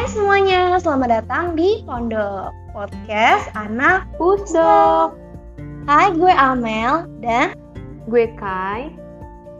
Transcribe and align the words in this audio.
Hai 0.00 0.08
semuanya, 0.08 0.80
selamat 0.80 1.08
datang 1.12 1.52
di 1.52 1.84
Pondok 1.84 2.56
Podcast 2.72 3.52
Anak 3.52 4.08
Pusdok. 4.16 5.12
Hai, 5.84 6.08
gue 6.16 6.32
Amel 6.32 7.04
dan 7.20 7.52
Gue 8.08 8.32
Kai. 8.40 8.96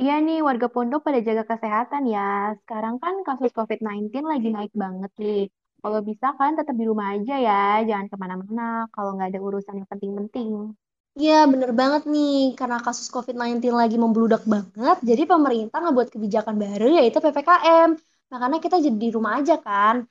Iya 0.00 0.16
nih, 0.24 0.40
warga 0.40 0.66
pondok 0.72 1.04
pada 1.04 1.20
jaga 1.20 1.44
kesehatan 1.44 2.08
ya. 2.08 2.56
Sekarang 2.64 2.96
kan 3.02 3.20
kasus 3.20 3.52
COVID-19 3.52 4.24
lagi 4.24 4.48
naik 4.48 4.72
banget 4.72 5.12
nih. 5.20 5.52
Kalau 5.84 6.00
bisa 6.00 6.26
kan 6.40 6.56
tetap 6.56 6.72
di 6.80 6.84
rumah 6.88 7.12
aja 7.12 7.34
ya, 7.36 7.84
jangan 7.84 8.06
ke 8.08 8.16
mana-mana 8.16 8.88
kalau 8.96 9.12
nggak 9.12 9.28
ada 9.28 9.40
urusan 9.44 9.76
yang 9.76 9.88
penting-penting. 9.92 10.72
Iya, 11.20 11.44
bener 11.52 11.76
banget 11.76 12.08
nih. 12.08 12.56
Karena 12.56 12.80
kasus 12.80 13.12
COVID-19 13.12 13.76
lagi 13.76 14.00
membludak 14.00 14.48
banget, 14.48 14.96
jadi 15.04 15.22
pemerintah 15.28 15.78
ngebuat 15.84 16.08
kebijakan 16.16 16.56
baru 16.56 16.86
yaitu 16.96 17.20
PPKM. 17.20 17.90
Makanya 18.32 18.58
kita 18.64 18.76
jadi 18.80 18.96
di 18.96 19.08
rumah 19.12 19.36
aja 19.36 19.60
kan. 19.60 20.08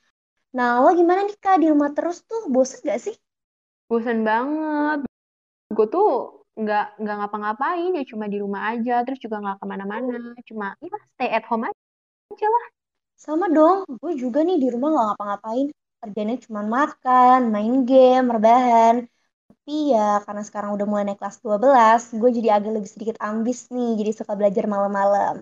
Nah, 0.54 0.86
lo 0.86 0.94
gimana 0.94 1.26
nih 1.26 1.38
Kak? 1.42 1.66
Di 1.66 1.68
rumah 1.74 1.90
terus 1.98 2.22
tuh 2.30 2.46
bosen 2.54 2.86
gak 2.86 3.02
sih? 3.02 3.16
Bosan 3.90 4.22
banget. 4.22 5.10
Gue 5.74 5.88
tuh 5.90 6.39
nggak 6.62 6.84
nggak 7.02 7.16
ngapa-ngapain 7.20 7.92
ya, 7.98 8.04
cuma 8.12 8.26
di 8.34 8.38
rumah 8.44 8.62
aja, 8.72 8.94
terus 9.06 9.20
juga 9.26 9.38
nggak 9.44 9.58
ke 9.62 9.66
mana-mana. 9.72 10.14
Cuma 10.50 10.66
ya 10.84 10.98
stay 11.16 11.30
at 11.38 11.44
home 11.50 11.66
aja 11.68 12.48
lah. 12.56 12.66
Sama 13.26 13.46
dong, 13.52 13.78
gue 14.02 14.14
juga 14.24 14.40
nih 14.48 14.58
di 14.64 14.68
rumah 14.74 14.90
gak 14.96 15.06
ngapa-ngapain. 15.12 15.68
Kerjanya 16.00 16.36
cuma 16.46 16.62
makan, 16.78 17.40
main 17.52 17.76
game, 17.90 18.26
rebahan. 18.36 18.96
Tapi 19.48 19.76
ya 19.94 20.24
karena 20.26 20.44
sekarang 20.48 20.72
udah 20.76 20.86
mulai 20.90 21.04
naik 21.08 21.20
kelas 21.22 21.38
12, 21.44 22.02
gue 22.16 22.30
jadi 22.38 22.50
agak 22.58 22.72
lebih 22.78 22.90
sedikit 22.94 23.18
ambis 23.20 23.60
nih, 23.76 23.90
jadi 24.00 24.12
suka 24.20 24.34
belajar 24.40 24.66
malam-malam. 24.72 25.36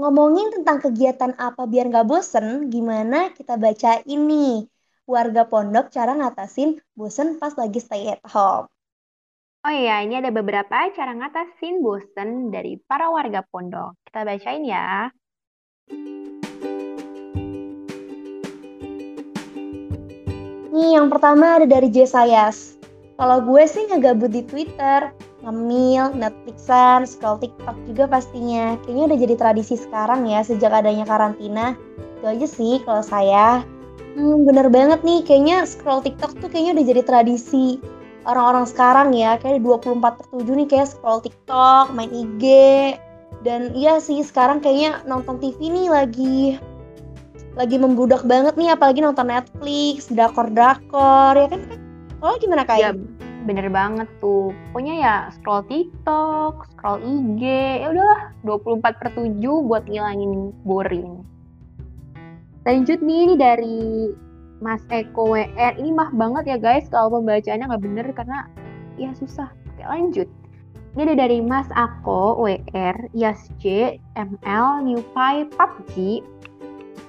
Ngomongin 0.00 0.48
tentang 0.54 0.78
kegiatan 0.84 1.32
apa 1.36 1.62
biar 1.68 1.84
gak 1.92 2.06
bosen, 2.08 2.46
gimana 2.72 3.34
kita 3.36 3.54
baca 3.60 4.00
ini? 4.08 4.64
Warga 5.04 5.42
pondok 5.50 5.92
cara 5.92 6.12
ngatasin 6.16 6.80
bosen 6.98 7.36
pas 7.40 7.52
lagi 7.60 7.80
stay 7.84 8.08
at 8.14 8.22
home. 8.32 8.64
Oh 9.68 9.76
iya, 9.76 10.00
ini 10.00 10.16
ada 10.16 10.32
beberapa 10.32 10.88
cara 10.96 11.12
ngatasin 11.12 11.84
bosen 11.84 12.48
dari 12.48 12.80
para 12.88 13.12
warga 13.12 13.44
pondok. 13.52 14.00
Kita 14.08 14.24
bacain 14.24 14.64
ya. 14.64 15.12
Nih, 20.72 20.96
yang 20.96 21.12
pertama 21.12 21.60
ada 21.60 21.68
dari 21.68 21.92
Jesayas. 21.92 22.80
Kalau 23.20 23.44
gue 23.44 23.60
sih 23.68 23.84
ngegabut 23.92 24.32
di 24.32 24.40
Twitter, 24.48 25.12
ngemil, 25.44 26.16
Netflixan, 26.16 27.04
scroll 27.04 27.36
TikTok 27.36 27.76
juga 27.84 28.08
pastinya. 28.08 28.80
Kayaknya 28.88 29.04
udah 29.04 29.18
jadi 29.20 29.34
tradisi 29.36 29.76
sekarang 29.76 30.24
ya 30.32 30.40
sejak 30.48 30.72
adanya 30.72 31.04
karantina. 31.04 31.76
Itu 32.16 32.24
aja 32.24 32.46
sih 32.48 32.80
kalau 32.88 33.04
saya. 33.04 33.60
Hmm, 34.16 34.48
bener 34.48 34.72
banget 34.72 35.04
nih, 35.04 35.20
kayaknya 35.28 35.68
scroll 35.68 36.00
TikTok 36.00 36.40
tuh 36.40 36.48
kayaknya 36.48 36.80
udah 36.80 36.86
jadi 36.88 37.02
tradisi 37.04 37.97
orang-orang 38.28 38.68
sekarang 38.68 39.08
ya. 39.16 39.40
Kayak 39.40 39.64
24 39.64 40.20
per 40.20 40.26
7 40.30 40.44
nih 40.52 40.68
kayak 40.68 40.88
scroll 40.92 41.24
TikTok, 41.24 41.96
main 41.96 42.12
IG. 42.12 42.44
Dan 43.42 43.72
iya 43.72 43.96
sih 43.98 44.20
sekarang 44.20 44.60
kayaknya 44.60 45.00
nonton 45.08 45.40
TV 45.40 45.72
nih 45.72 45.88
lagi 45.88 46.58
lagi 47.58 47.74
membludak 47.74 48.22
banget 48.22 48.54
nih 48.54 48.70
apalagi 48.70 49.02
nonton 49.02 49.34
Netflix, 49.34 50.06
drakor-drakor 50.14 51.34
ya 51.34 51.48
kan? 51.50 51.60
Kalau 52.22 52.38
gimana 52.38 52.62
Ya, 52.62 52.70
kayak? 52.70 52.92
bener 53.50 53.66
banget 53.72 54.06
tuh. 54.22 54.54
Pokoknya 54.70 54.94
ya 54.94 55.14
scroll 55.34 55.66
TikTok, 55.66 56.70
scroll 56.76 57.02
IG, 57.02 57.42
ya 57.82 57.90
udahlah 57.90 58.20
24 58.46 59.00
per 59.00 59.08
7 59.10 59.66
buat 59.66 59.82
ngilangin 59.90 60.54
boring. 60.62 61.26
Lanjut 62.62 63.00
nih 63.02 63.34
dari 63.34 64.12
Mas 64.58 64.82
Eko 64.90 65.34
WR. 65.34 65.78
Ini 65.78 65.90
mah 65.94 66.10
banget 66.14 66.54
ya 66.54 66.56
guys 66.58 66.86
kalau 66.90 67.20
pembacaannya 67.20 67.66
nggak 67.70 67.84
bener 67.84 68.06
karena 68.14 68.38
ya 68.98 69.10
susah. 69.14 69.50
Oke 69.74 69.84
lanjut. 69.86 70.28
Ini 70.96 71.14
ada 71.14 71.28
dari 71.28 71.38
Mas 71.44 71.68
Ako 71.76 72.42
WR, 72.42 72.96
YasJ, 73.14 73.96
ML, 74.18 74.66
Newpie, 74.82 75.46
PUBG. 75.54 75.94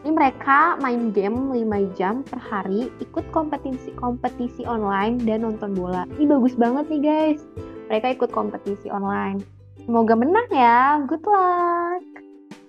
Ini 0.06 0.12
mereka 0.16 0.78
main 0.80 1.10
game 1.12 1.52
5 1.52 1.98
jam 1.98 2.22
per 2.22 2.40
hari, 2.40 2.88
ikut 3.02 3.26
kompetisi-kompetisi 3.34 4.64
online 4.70 5.20
dan 5.26 5.44
nonton 5.44 5.74
bola. 5.76 6.06
Ini 6.16 6.30
bagus 6.30 6.54
banget 6.56 6.86
nih 6.88 7.02
guys. 7.02 7.42
Mereka 7.90 8.22
ikut 8.22 8.30
kompetisi 8.30 8.88
online. 8.94 9.42
Semoga 9.84 10.14
menang 10.14 10.48
ya. 10.54 11.02
Good 11.10 11.26
luck. 11.26 12.04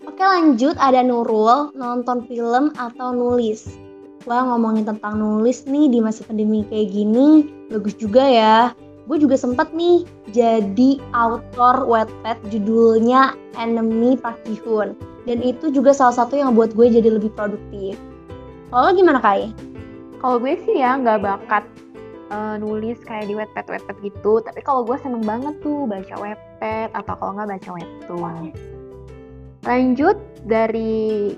Oke 0.08 0.24
lanjut 0.24 0.72
ada 0.80 1.04
Nurul 1.04 1.76
nonton 1.76 2.24
film 2.24 2.72
atau 2.80 3.12
nulis. 3.12 3.68
Wah 4.28 4.44
ngomongin 4.44 4.84
tentang 4.84 5.16
nulis 5.16 5.64
nih 5.64 5.88
di 5.88 5.98
masa 6.04 6.20
pandemi 6.28 6.60
kayak 6.68 6.92
gini 6.92 7.48
bagus 7.72 7.96
juga 7.96 8.20
ya. 8.20 8.56
Gue 9.08 9.16
juga 9.16 9.40
sempat 9.40 9.72
nih 9.72 10.04
jadi 10.28 11.00
author 11.16 11.88
Wattpad 11.88 12.36
judulnya 12.52 13.32
Enemy 13.56 14.20
Park. 14.20 14.44
Dan 15.24 15.40
itu 15.40 15.72
juga 15.72 15.96
salah 15.96 16.12
satu 16.12 16.36
yang 16.36 16.52
buat 16.52 16.76
gue 16.76 16.92
jadi 16.92 17.16
lebih 17.16 17.32
produktif. 17.32 17.96
Kalau 18.68 18.92
gimana 18.92 19.24
Kai? 19.24 19.56
Kalau 20.20 20.36
gue 20.36 20.52
sih 20.68 20.84
ya 20.84 21.00
nggak 21.00 21.24
bakat 21.24 21.64
eh, 22.28 22.54
nulis 22.60 23.00
kayak 23.08 23.24
di 23.24 23.34
Wattpad 23.40 23.72
Wattpad 23.72 23.96
gitu. 24.04 24.44
Tapi 24.44 24.60
kalau 24.60 24.84
gue 24.84 25.00
seneng 25.00 25.24
banget 25.24 25.56
tuh 25.64 25.88
baca 25.88 26.14
Wattpad 26.20 26.92
atau 26.92 27.14
kalau 27.16 27.32
nggak 27.40 27.56
baca 27.56 27.68
webtoon. 27.72 28.52
Lanjut 29.64 30.16
dari 30.44 31.34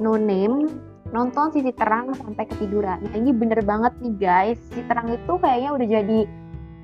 No 0.00 0.16
Name 0.16 0.91
nonton 1.12 1.52
sisi 1.52 1.70
terang 1.76 2.16
sampai 2.16 2.48
ketiduran. 2.48 3.04
Nah 3.04 3.14
ini 3.14 3.30
bener 3.30 3.60
banget 3.62 3.92
nih 4.00 4.14
guys. 4.16 4.58
Sisi 4.72 4.82
terang 4.88 5.12
itu 5.12 5.32
kayaknya 5.38 5.70
udah 5.76 5.86
jadi 5.86 6.20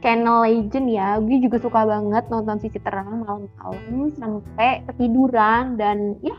channel 0.05 0.45
legend 0.45 0.87
ya. 0.93 1.17
Gue 1.19 1.41
juga 1.41 1.59
suka 1.59 1.89
banget 1.89 2.29
nonton 2.29 2.61
sisi 2.61 2.79
terang 2.79 3.25
malam-malam 3.25 4.13
sampai 4.15 4.85
ketiduran 4.93 5.81
dan 5.81 6.21
ya 6.21 6.37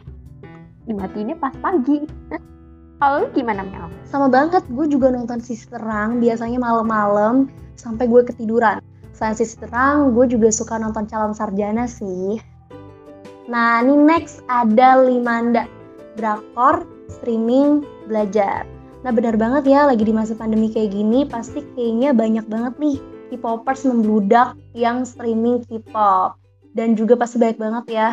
dimatiin 0.85 1.35
pas 1.41 1.53
pagi. 1.59 2.05
Kalau 2.99 3.31
gimana 3.31 3.63
Mel? 3.63 3.87
Sama 4.03 4.27
banget, 4.27 4.59
gue 4.67 4.85
juga 4.91 5.07
nonton 5.07 5.39
sisi 5.39 5.63
terang 5.71 6.19
biasanya 6.19 6.59
malam-malam 6.59 7.47
sampai 7.79 8.11
gue 8.11 8.27
ketiduran. 8.27 8.83
Selain 9.15 9.39
sisi 9.39 9.55
terang, 9.55 10.11
gue 10.11 10.27
juga 10.27 10.51
suka 10.51 10.75
nonton 10.75 11.07
calon 11.07 11.31
sarjana 11.31 11.87
sih. 11.87 12.43
Nah, 13.47 13.79
ini 13.87 13.95
next 14.03 14.43
ada 14.51 14.99
Limanda 14.99 15.63
Drakor 16.19 16.98
streaming 17.09 17.83
belajar. 18.07 18.63
Nah, 19.01 19.11
benar 19.15 19.35
banget 19.39 19.71
ya 19.71 19.87
lagi 19.87 20.03
di 20.03 20.13
masa 20.13 20.35
pandemi 20.35 20.69
kayak 20.69 20.93
gini 20.93 21.25
pasti 21.25 21.63
kayaknya 21.75 22.11
banyak 22.11 22.45
banget 22.47 22.73
nih 22.77 22.97
K-popers 23.29 23.85
membludak 23.87 24.57
yang 24.77 25.03
streaming 25.03 25.65
K-pop. 25.65 26.37
Dan 26.77 26.93
juga 26.93 27.17
pasti 27.17 27.41
banyak 27.41 27.57
banget 27.57 27.85
ya 27.89 28.09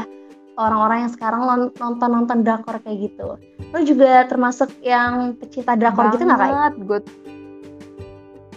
orang-orang 0.57 1.07
yang 1.07 1.13
sekarang 1.13 1.43
nonton-nonton 1.77 2.41
drakor 2.41 2.81
kayak 2.81 3.13
gitu. 3.13 3.37
Lo 3.73 3.79
juga 3.85 4.25
termasuk 4.25 4.73
yang 4.81 5.37
pecinta 5.37 5.77
drakor 5.77 6.09
gitu 6.17 6.25
nggak 6.25 6.41
kayak? 6.41 6.55
Banget, 6.57 6.75
gue 6.89 7.01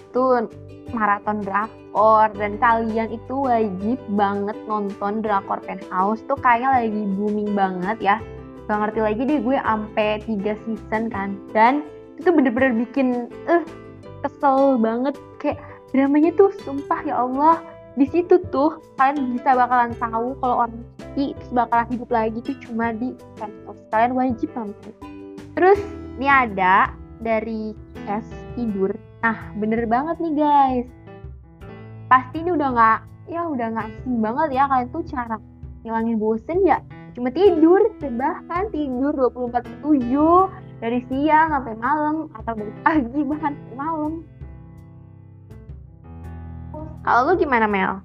tuh 0.09 0.47
maraton 0.95 1.43
drakor 1.45 2.33
dan 2.33 2.57
kalian 2.57 3.13
itu 3.13 3.35
wajib 3.45 3.99
banget 4.17 4.57
nonton 4.65 5.21
drakor 5.21 5.61
penthouse 5.61 6.21
tuh 6.25 6.37
kayaknya 6.39 6.81
lagi 6.81 7.03
booming 7.13 7.51
banget 7.53 7.97
ya 8.01 8.17
gak 8.69 8.77
ngerti 8.85 8.99
lagi 9.01 9.21
deh 9.25 9.39
gue 9.41 9.57
ampe 9.57 10.21
3 10.29 10.63
season 10.63 11.09
kan. 11.09 11.33
Dan 11.51 11.81
itu 12.21 12.29
bener-bener 12.29 12.77
bikin 12.85 13.25
eh 13.49 13.65
kesel 14.21 14.77
banget. 14.77 15.17
Kayak 15.41 15.57
dramanya 15.89 16.29
tuh 16.37 16.53
sumpah 16.61 17.01
ya 17.01 17.17
Allah 17.17 17.57
di 17.97 18.05
situ 18.05 18.37
tuh 18.53 18.77
kalian 19.01 19.33
bisa 19.33 19.57
bakalan 19.57 19.91
tahu 19.97 20.37
kalau 20.37 20.55
orang 20.63 20.85
mati 21.01 21.33
terus 21.33 21.51
bakalan 21.51 21.87
hidup 21.89 22.09
lagi 22.13 22.37
tuh 22.45 22.55
cuma 22.63 22.93
di 22.93 23.17
penthouse 23.35 23.83
kalian 23.89 24.13
wajib 24.13 24.49
nonton. 24.53 24.93
Terus 25.57 25.81
ini 26.21 26.27
ada 26.29 26.93
dari 27.19 27.73
S 28.07 28.27
tidur. 28.55 28.93
Nah, 29.19 29.51
bener 29.59 29.83
banget 29.89 30.15
nih 30.21 30.33
guys. 30.37 30.87
Pasti 32.07 32.39
ini 32.39 32.55
udah 32.55 32.69
nggak, 32.71 32.99
ya 33.33 33.41
udah 33.49 33.67
nggak 33.73 33.87
asing 33.91 34.17
banget 34.23 34.47
ya. 34.55 34.63
Kalian 34.69 34.89
tuh 34.93 35.03
cara 35.09 35.35
ngilangin 35.83 36.17
bosen 36.21 36.57
ya. 36.63 36.79
Cuma 37.19 37.35
tidur, 37.35 37.91
bahkan 38.15 38.71
tidur 38.71 39.11
24 39.11 39.59
per 39.59 39.75
7 39.83 40.79
dari 40.79 41.03
siang 41.11 41.51
sampai 41.51 41.75
malam 41.75 42.15
atau 42.31 42.55
dari 42.55 42.73
pagi 42.87 43.21
bahkan 43.27 43.51
sampai 43.59 43.75
malam. 43.75 44.13
Kalau 47.03 47.21
lu 47.27 47.33
gimana 47.35 47.67
Mel? 47.67 47.99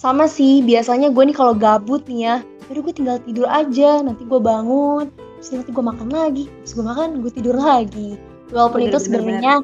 Sama 0.00 0.24
sih, 0.24 0.64
biasanya 0.64 1.12
gue 1.12 1.20
nih 1.28 1.36
kalau 1.36 1.52
gabut 1.52 2.00
nih 2.08 2.20
ya, 2.24 2.36
yaudah 2.72 2.82
gue 2.88 2.94
tinggal 2.96 3.16
tidur 3.28 3.44
aja, 3.44 4.00
nanti 4.00 4.24
gue 4.24 4.40
bangun, 4.40 5.12
terus 5.38 5.54
nanti 5.54 5.70
gue 5.70 5.84
makan 5.86 6.08
lagi 6.10 6.44
terus 6.66 6.74
gue 6.74 6.84
makan 6.84 7.22
gue 7.22 7.30
tidur 7.30 7.54
lagi 7.54 8.18
walaupun 8.50 8.82
bener, 8.82 8.90
itu 8.90 8.98
sebenarnya 9.06 9.54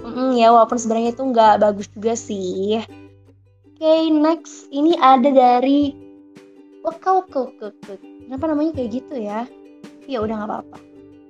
mm, 0.00 0.32
ya 0.40 0.48
walaupun 0.48 0.80
sebenarnya 0.80 1.12
itu 1.12 1.22
nggak 1.28 1.54
bagus 1.60 1.86
juga 1.92 2.16
sih 2.16 2.80
oke 2.80 3.76
okay, 3.76 4.08
next 4.08 4.72
ini 4.72 4.96
ada 4.96 5.28
dari 5.28 5.92
Wakau 6.84 7.24
kau 7.32 7.48
kenapa 8.28 8.44
namanya 8.44 8.76
kayak 8.76 9.00
gitu 9.00 9.16
ya? 9.16 9.48
Ya 10.04 10.20
udah 10.20 10.36
nggak 10.36 10.50
apa-apa. 10.52 10.78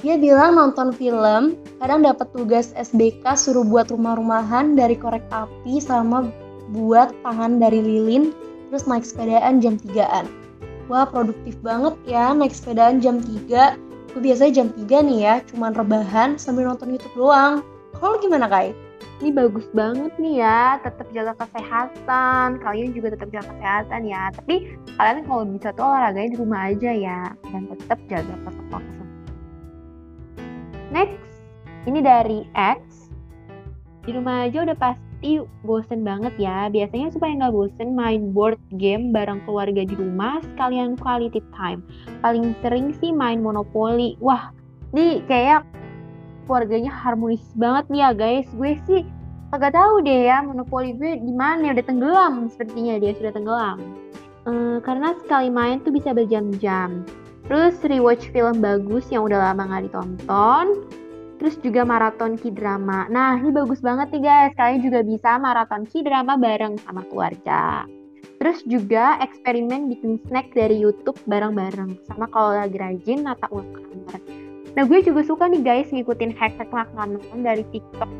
Dia 0.03 0.19
bilang 0.19 0.59
nonton 0.59 0.91
film 0.91 1.55
kadang 1.79 2.03
dapat 2.03 2.27
tugas 2.35 2.75
SBK 2.75 3.23
suruh 3.39 3.63
buat 3.63 3.89
rumah-rumahan 3.89 4.75
dari 4.75 4.99
korek 4.99 5.23
api 5.31 5.79
sama 5.79 6.29
buat 6.75 7.15
tangan 7.23 7.63
dari 7.63 7.81
lilin 7.81 8.35
terus 8.69 8.85
naik 8.91 9.07
sepedaan 9.07 9.63
jam 9.63 9.79
3an 9.79 10.27
wah 10.91 11.09
produktif 11.09 11.57
banget 11.65 11.95
ya 12.05 12.35
naik 12.35 12.53
sepedaan 12.53 13.01
jam 13.01 13.21
3 13.23 13.79
gue 14.13 14.21
biasanya 14.23 14.53
jam 14.63 14.69
3 14.75 15.09
nih 15.09 15.19
ya 15.23 15.35
cuman 15.55 15.73
rebahan 15.75 16.39
sambil 16.39 16.71
nonton 16.71 16.95
YouTube 16.95 17.15
doang. 17.19 17.67
Kalau 17.99 18.19
gimana 18.23 18.47
Kai? 18.47 18.75
Ini 19.25 19.33
bagus 19.33 19.65
banget 19.73 20.13
nih 20.21 20.45
ya, 20.45 20.77
tetap 20.85 21.09
jaga 21.17 21.33
kesehatan. 21.41 22.61
Kalian 22.61 22.93
juga 22.93 23.17
tetap 23.17 23.33
jaga 23.33 23.57
kesehatan 23.57 24.05
ya. 24.05 24.29
Tapi 24.37 24.77
kalian 25.01 25.25
kalau 25.25 25.49
bisa 25.49 25.73
tuh 25.73 25.81
olahraganya 25.81 26.37
di 26.37 26.39
rumah 26.45 26.69
aja 26.69 26.93
ya 26.93 27.33
dan 27.49 27.65
tetap 27.73 27.97
jaga 28.13 28.37
protokol. 28.45 28.85
Next, 30.93 31.25
ini 31.89 32.05
dari 32.05 32.45
X. 32.53 33.09
Di 34.05 34.13
rumah 34.13 34.45
aja 34.45 34.61
udah 34.61 34.77
pasti 34.77 35.41
bosen 35.65 36.05
banget 36.05 36.37
ya. 36.37 36.69
Biasanya 36.69 37.09
supaya 37.09 37.33
nggak 37.33 37.57
bosen 37.57 37.97
main 37.97 38.29
board 38.29 38.61
game 38.77 39.09
bareng 39.09 39.41
keluarga 39.49 39.89
di 39.89 39.97
rumah 39.97 40.45
sekalian 40.53 41.01
quality 41.01 41.41
time. 41.57 41.81
Paling 42.21 42.53
sering 42.61 42.93
sih 43.01 43.09
main 43.09 43.41
monopoli. 43.41 44.21
Wah, 44.21 44.53
ini 44.93 45.25
kayak 45.25 45.65
keluarganya 46.45 46.93
harmonis 46.93 47.41
banget 47.57 47.89
nih 47.89 48.01
ya 48.05 48.11
guys. 48.13 48.49
Gue 48.53 48.77
sih 48.85 49.01
agak 49.55 49.79
tahu 49.79 50.03
deh 50.03 50.27
ya 50.27 50.43
monopoli 50.43 50.99
gue 50.99 51.23
di 51.23 51.31
mana 51.31 51.71
udah 51.71 51.87
tenggelam 51.87 52.51
sepertinya 52.51 52.99
dia 52.99 53.15
sudah 53.15 53.31
tenggelam. 53.31 53.79
Uh, 54.45 54.77
karena 54.83 55.15
sekali 55.25 55.49
main 55.49 55.81
tuh 55.81 55.95
bisa 55.95 56.11
berjam-jam. 56.11 57.07
Terus 57.47 57.79
rewatch 57.87 58.35
film 58.35 58.59
bagus 58.59 59.07
yang 59.15 59.31
udah 59.31 59.53
lama 59.53 59.63
nggak 59.71 59.89
ditonton. 59.89 60.85
Terus 61.39 61.55
juga 61.61 61.85
maraton 61.85 62.41
k-drama. 62.41 63.07
Nah 63.13 63.37
ini 63.39 63.55
bagus 63.55 63.79
banget 63.79 64.11
nih 64.17 64.23
guys. 64.27 64.53
Kalian 64.59 64.81
juga 64.83 65.01
bisa 65.07 65.37
maraton 65.39 65.87
k-drama 65.87 66.35
bareng 66.35 66.75
sama 66.83 67.07
keluarga. 67.07 67.85
Terus 68.43 68.61
juga 68.67 69.21
eksperimen 69.23 69.89
bikin 69.93 70.21
snack 70.29 70.53
dari 70.53 70.77
YouTube 70.83 71.17
bareng-bareng. 71.29 72.01
Sama 72.11 72.27
kalau 72.33 72.59
lagi 72.59 72.77
rajin 72.77 73.25
nata 73.25 73.49
ulang 73.53 73.71
kamar. 73.71 74.21
Nah 74.75 74.83
gue 74.89 74.99
juga 75.07 75.23
suka 75.23 75.47
nih 75.47 75.63
guys 75.63 75.89
ngikutin 75.95 76.35
hack-hack 76.35 76.69
makanan 76.73 77.23
dari 77.45 77.63
TikTok. 77.71 78.11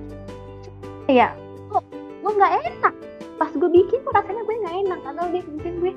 Ya, 1.11 1.37
kok 1.69 1.85
gue 1.93 2.33
nggak 2.33 2.55
enak. 2.65 2.95
Pas 3.37 3.51
gue 3.53 3.71
bikin 3.71 3.99
kok 4.05 4.15
rasanya 4.17 4.43
gue 4.47 4.57
nggak 4.65 4.77
enak. 4.89 5.01
Atau 5.05 5.25
dia 5.29 5.43
mungkin 5.45 5.73
gue 5.85 5.93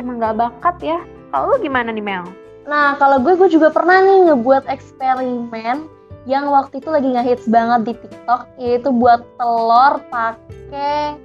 emang 0.00 0.16
nggak 0.20 0.36
bakat 0.40 0.76
ya. 0.80 0.98
Kalau 1.34 1.52
lu 1.52 1.56
gimana 1.60 1.92
nih 1.92 2.04
Mel? 2.04 2.24
Nah 2.64 2.96
kalau 2.96 3.20
gue, 3.20 3.36
gue 3.36 3.48
juga 3.52 3.68
pernah 3.68 4.00
nih 4.00 4.32
ngebuat 4.32 4.64
eksperimen 4.70 5.90
yang 6.24 6.48
waktu 6.48 6.80
itu 6.80 6.88
lagi 6.88 7.08
ngehits 7.12 7.46
banget 7.52 7.80
di 7.84 7.92
TikTok 8.00 8.42
yaitu 8.56 8.88
buat 8.88 9.20
telur 9.36 10.00
pakai 10.08 11.20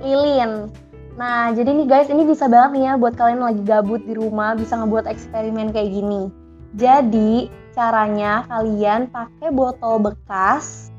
lilin. 0.00 0.72
Nah, 1.18 1.50
jadi 1.50 1.74
nih 1.74 1.86
guys, 1.90 2.08
ini 2.08 2.22
bisa 2.22 2.46
banget 2.46 2.78
nih 2.78 2.84
ya 2.86 2.92
buat 2.94 3.18
kalian 3.18 3.42
lagi 3.42 3.62
gabut 3.66 3.98
di 4.06 4.14
rumah 4.14 4.54
bisa 4.54 4.78
ngebuat 4.78 5.10
eksperimen 5.10 5.74
kayak 5.74 5.90
gini. 5.90 6.30
Jadi, 6.78 7.50
caranya 7.74 8.46
kalian 8.46 9.10
pakai 9.10 9.50
botol 9.50 9.98
bekas 9.98 10.94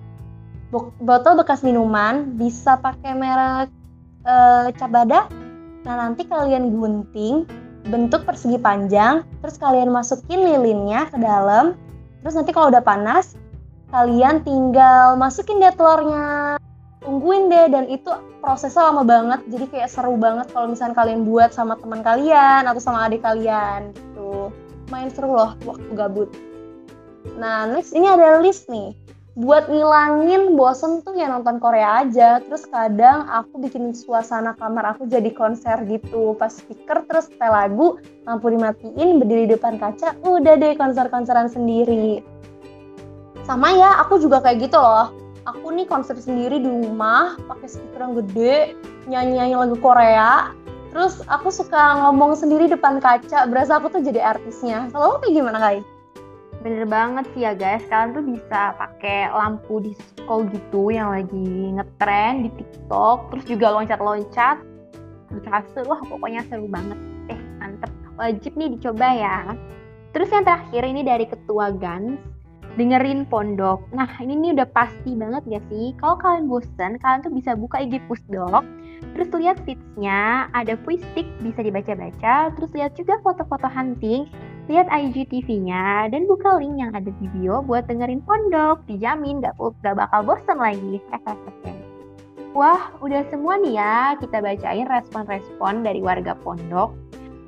botol 1.02 1.34
bekas 1.40 1.66
minuman 1.66 2.38
bisa 2.38 2.78
pakai 2.78 3.18
merek 3.18 3.70
e, 4.24 4.36
cabada 4.78 5.26
nah 5.88 5.96
nanti 5.96 6.28
kalian 6.28 6.76
gunting 6.76 7.48
bentuk 7.88 8.28
persegi 8.28 8.60
panjang 8.60 9.26
terus 9.40 9.56
kalian 9.56 9.90
masukin 9.90 10.44
lilinnya 10.44 11.08
ke 11.08 11.18
dalam. 11.18 11.80
Terus 12.22 12.36
nanti 12.36 12.52
kalau 12.52 12.68
udah 12.70 12.84
panas 12.84 13.40
kalian 13.90 14.46
tinggal 14.46 15.16
masukin 15.16 15.64
deh 15.64 15.74
telurnya. 15.74 16.60
Tungguin 17.00 17.48
deh 17.48 17.72
dan 17.72 17.88
itu 17.88 18.12
prosesnya 18.44 18.92
lama 18.92 19.08
banget. 19.08 19.40
Jadi 19.48 19.66
kayak 19.72 19.90
seru 19.90 20.20
banget 20.20 20.52
kalau 20.52 20.68
misalnya 20.68 21.00
kalian 21.00 21.24
buat 21.24 21.56
sama 21.56 21.80
teman 21.80 22.04
kalian 22.04 22.68
atau 22.68 22.82
sama 22.84 23.08
adik 23.08 23.24
kalian 23.24 23.96
gitu. 23.96 24.52
Main 24.92 25.08
seru 25.10 25.32
loh 25.32 25.56
waktu 25.64 25.90
gabut. 25.96 26.30
Nah, 27.40 27.68
next 27.72 27.96
ini 27.96 28.08
ada 28.08 28.44
list 28.44 28.68
nih. 28.68 28.92
Buat 29.38 29.70
ngilangin 29.70 30.58
bosen 30.58 31.06
tuh 31.06 31.14
ya 31.14 31.30
nonton 31.30 31.62
Korea 31.62 32.02
aja. 32.02 32.42
Terus 32.42 32.66
kadang 32.66 33.30
aku 33.30 33.62
bikin 33.62 33.94
suasana 33.94 34.58
kamar 34.58 34.98
aku 34.98 35.06
jadi 35.06 35.30
konser 35.34 35.86
gitu. 35.86 36.34
Pas 36.34 36.50
speaker 36.50 37.06
terus 37.06 37.30
setel 37.30 37.54
lagu, 37.54 38.02
lampu 38.26 38.50
dimatiin, 38.50 39.22
berdiri 39.22 39.46
di 39.46 39.54
depan 39.54 39.78
kaca, 39.78 40.18
udah 40.26 40.54
deh 40.58 40.74
konser-konseran 40.74 41.46
sendiri. 41.46 42.26
Sama 43.46 43.74
ya, 43.74 44.02
aku 44.02 44.18
juga 44.18 44.42
kayak 44.42 44.70
gitu 44.70 44.78
loh. 44.78 45.14
Aku 45.46 45.74
nih 45.74 45.86
konser 45.86 46.18
sendiri 46.18 46.62
di 46.62 46.70
rumah, 46.70 47.38
pakai 47.50 47.68
speaker 47.70 48.02
yang 48.06 48.14
gede, 48.22 48.78
nyanyi-nyanyi 49.10 49.56
lagu 49.58 49.78
Korea, 49.82 50.54
Terus 50.90 51.22
aku 51.30 51.54
suka 51.54 52.02
ngomong 52.02 52.34
sendiri 52.34 52.66
depan 52.66 52.98
kaca, 52.98 53.46
berasa 53.46 53.78
aku 53.78 53.94
tuh 53.94 54.02
jadi 54.02 54.26
artisnya. 54.26 54.90
Kalau 54.90 55.22
kayak 55.22 55.38
gimana, 55.38 55.62
Kai? 55.62 55.86
Bener 56.60 56.84
banget 56.92 57.26
sih 57.32 57.48
ya 57.48 57.56
guys, 57.56 57.88
kalian 57.88 58.12
tuh 58.12 58.26
bisa 58.26 58.76
pakai 58.76 59.32
lampu 59.32 59.80
disco 59.80 60.44
gitu 60.52 60.92
yang 60.92 61.16
lagi 61.16 61.72
ngetren 61.80 62.44
di 62.44 62.50
TikTok, 62.52 63.32
terus 63.32 63.46
juga 63.48 63.72
loncat-loncat 63.80 64.70
kasur, 65.38 65.86
wah 65.86 66.02
pokoknya 66.04 66.44
seru 66.50 66.66
banget. 66.66 66.98
Eh, 67.30 67.40
mantep. 67.62 67.92
Wajib 68.18 68.58
nih 68.58 68.76
dicoba 68.76 69.08
ya. 69.14 69.38
Terus 70.12 70.28
yang 70.34 70.44
terakhir 70.44 70.84
ini 70.84 71.02
dari 71.06 71.26
ketua 71.30 71.70
Gans, 71.78 72.18
dengerin 72.76 73.30
pondok. 73.30 73.86
Nah 73.94 74.10
ini 74.20 74.36
nih 74.36 74.52
udah 74.58 74.68
pasti 74.74 75.14
banget 75.14 75.44
ya 75.46 75.62
sih. 75.70 75.94
Kalau 76.02 76.18
kalian 76.18 76.50
bosen, 76.50 76.98
kalian 76.98 77.22
tuh 77.22 77.32
bisa 77.32 77.54
buka 77.54 77.78
IG 77.80 78.02
Pusdok. 78.10 78.66
Terus 79.16 79.30
lihat 79.38 79.58
feedsnya, 79.64 80.52
ada 80.52 80.76
puistik 80.84 81.30
bisa 81.40 81.64
dibaca-baca. 81.64 82.52
Terus 82.58 82.72
lihat 82.76 82.92
juga 82.98 83.22
foto-foto 83.24 83.70
hunting 83.70 84.28
lihat 84.70 84.86
IGTV-nya, 84.94 86.14
dan 86.14 86.30
buka 86.30 86.62
link 86.62 86.78
yang 86.78 86.94
ada 86.94 87.10
di 87.10 87.28
bio 87.34 87.66
buat 87.66 87.90
dengerin 87.90 88.22
pondok. 88.22 88.86
Dijamin 88.86 89.42
gak, 89.42 89.58
gak 89.82 89.98
bakal 89.98 90.22
bosen 90.22 90.62
lagi. 90.62 91.02
Wah, 92.58 92.94
udah 93.02 93.26
semua 93.30 93.62
nih 93.62 93.78
ya 93.78 94.18
kita 94.18 94.42
bacain 94.42 94.90
respon-respon 94.90 95.86
dari 95.86 96.02
warga 96.02 96.34
pondok. 96.38 96.94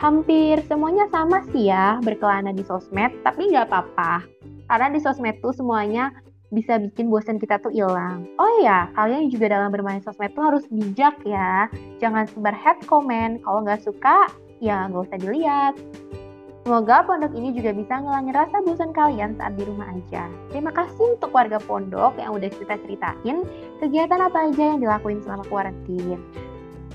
Hampir 0.02 0.62
semuanya 0.66 1.06
sama 1.14 1.46
sih 1.54 1.70
ya, 1.70 2.02
berkelana 2.02 2.54
di 2.54 2.66
sosmed, 2.66 3.14
tapi 3.22 3.54
nggak 3.54 3.70
apa-apa. 3.70 4.26
Karena 4.66 4.90
di 4.90 4.98
sosmed 5.02 5.38
tuh 5.46 5.54
semuanya 5.54 6.10
bisa 6.54 6.78
bikin 6.78 7.10
bosan 7.10 7.38
kita 7.38 7.58
tuh 7.62 7.74
hilang. 7.74 8.30
Oh 8.38 8.50
iya, 8.62 8.90
kalian 8.98 9.30
juga 9.30 9.50
dalam 9.50 9.70
bermain 9.70 10.02
sosmed 10.02 10.34
tuh 10.34 10.42
harus 10.54 10.66
bijak 10.70 11.18
ya. 11.26 11.70
Jangan 11.98 12.30
sebar 12.30 12.54
head 12.54 12.78
comment. 12.86 13.42
Kalau 13.42 13.66
nggak 13.66 13.82
suka, 13.82 14.30
ya 14.62 14.86
nggak 14.90 15.06
usah 15.10 15.18
dilihat. 15.18 15.74
Semoga 16.62 17.02
pondok 17.02 17.34
ini 17.34 17.58
juga 17.58 17.74
bisa 17.74 17.98
ngilangin 17.98 18.38
rasa 18.38 18.62
bosan 18.62 18.94
kalian 18.94 19.34
saat 19.34 19.58
di 19.58 19.66
rumah 19.66 19.90
aja. 19.90 20.30
Terima 20.54 20.70
kasih 20.70 21.18
untuk 21.18 21.34
warga 21.34 21.58
pondok 21.58 22.22
yang 22.22 22.38
udah 22.38 22.54
kita 22.54 22.78
ceritain 22.86 23.38
kegiatan 23.82 24.22
apa 24.22 24.46
aja 24.46 24.64
yang 24.76 24.78
dilakuin 24.78 25.26
selama 25.26 25.42
kuarantin. 25.50 26.22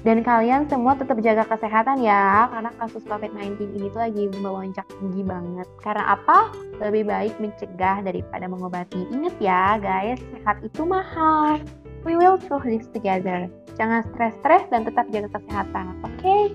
Dan 0.06 0.22
kalian 0.22 0.70
semua 0.70 0.94
tetap 0.94 1.18
jaga 1.18 1.42
kesehatan 1.50 1.98
ya, 1.98 2.46
karena 2.46 2.70
kasus 2.78 3.02
COVID-19 3.10 3.74
ini 3.74 3.90
tuh 3.90 4.06
lagi 4.06 4.30
melonjak 4.38 4.86
tinggi 5.02 5.26
banget. 5.26 5.66
Karena 5.82 6.14
apa? 6.14 6.54
Lebih 6.78 7.10
baik 7.10 7.34
mencegah 7.42 8.06
daripada 8.06 8.46
mengobati. 8.46 9.02
Ingat 9.10 9.34
ya 9.42 9.82
guys, 9.82 10.22
sehat 10.30 10.62
itu 10.62 10.86
mahal. 10.86 11.58
We 12.06 12.14
will 12.14 12.38
through 12.38 12.62
this 12.70 12.86
together. 12.94 13.50
Jangan 13.74 14.06
stres-stres 14.14 14.70
dan 14.70 14.86
tetap 14.86 15.10
jaga 15.10 15.26
kesehatan, 15.42 15.98
oke? 16.06 16.14
Okay? 16.22 16.54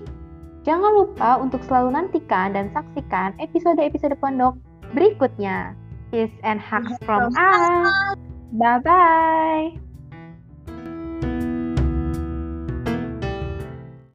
Jangan 0.62 0.92
lupa 0.94 1.42
untuk 1.42 1.58
selalu 1.66 1.98
nantikan 1.98 2.54
dan 2.54 2.70
saksikan 2.70 3.34
episode-episode 3.42 4.14
pondok 4.22 4.54
berikutnya. 4.94 5.74
Peace 6.14 6.34
and 6.46 6.62
hugs 6.62 6.94
from 7.02 7.34
us. 7.34 8.14
Bye-bye. 8.54 9.81